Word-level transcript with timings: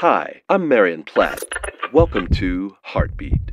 Hi, 0.00 0.42
I'm 0.48 0.68
Marion 0.68 1.02
Platt. 1.02 1.42
Welcome 1.92 2.28
to 2.34 2.76
Heartbeat. 2.82 3.50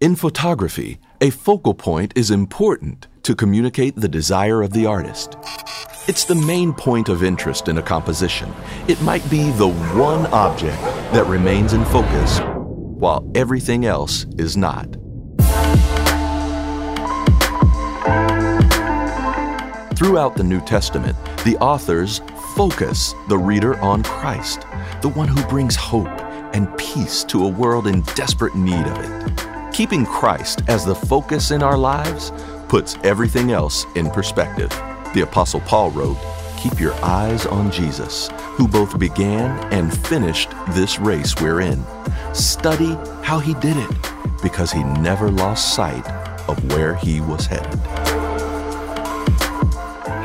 In 0.00 0.16
photography, 0.16 0.98
a 1.20 1.30
focal 1.30 1.72
point 1.72 2.12
is 2.16 2.32
important 2.32 3.06
to 3.22 3.36
communicate 3.36 3.94
the 3.94 4.08
desire 4.08 4.60
of 4.60 4.72
the 4.72 4.86
artist. 4.86 5.36
It's 6.08 6.24
the 6.24 6.34
main 6.34 6.72
point 6.72 7.08
of 7.08 7.22
interest 7.22 7.68
in 7.68 7.78
a 7.78 7.82
composition. 7.82 8.52
It 8.88 9.00
might 9.02 9.22
be 9.30 9.52
the 9.52 9.68
one 9.68 10.26
object 10.32 10.82
that 11.12 11.26
remains 11.26 11.74
in 11.74 11.84
focus 11.84 12.40
while 12.98 13.30
everything 13.36 13.84
else 13.84 14.26
is 14.38 14.56
not. 14.56 14.96
Throughout 19.96 20.34
the 20.36 20.44
New 20.44 20.60
Testament, 20.62 21.16
the 21.44 21.56
authors 21.60 22.20
focus 22.56 23.14
the 23.28 23.36
reader 23.36 23.78
on 23.80 24.02
Christ, 24.02 24.62
the 25.02 25.10
one 25.10 25.28
who 25.28 25.44
brings 25.46 25.76
hope 25.76 26.08
and 26.54 26.74
peace 26.78 27.22
to 27.24 27.44
a 27.44 27.48
world 27.48 27.86
in 27.86 28.00
desperate 28.14 28.54
need 28.54 28.86
of 28.86 28.98
it. 28.98 29.74
Keeping 29.74 30.06
Christ 30.06 30.62
as 30.66 30.82
the 30.82 30.94
focus 30.94 31.50
in 31.50 31.62
our 31.62 31.76
lives 31.76 32.32
puts 32.66 32.96
everything 33.04 33.52
else 33.52 33.84
in 33.94 34.10
perspective. 34.10 34.70
The 35.12 35.20
Apostle 35.20 35.60
Paul 35.60 35.90
wrote, 35.90 36.16
Keep 36.58 36.80
your 36.80 36.94
eyes 37.04 37.44
on 37.44 37.70
Jesus, 37.70 38.30
who 38.54 38.66
both 38.66 38.98
began 38.98 39.50
and 39.70 39.94
finished 39.94 40.48
this 40.70 40.98
race 40.98 41.38
we're 41.38 41.60
in. 41.60 41.84
Study 42.32 42.96
how 43.22 43.38
he 43.38 43.52
did 43.54 43.76
it, 43.76 43.90
because 44.42 44.72
he 44.72 44.82
never 44.82 45.30
lost 45.30 45.74
sight 45.74 46.08
of 46.48 46.72
where 46.72 46.94
he 46.94 47.20
was 47.20 47.44
headed. 47.44 47.78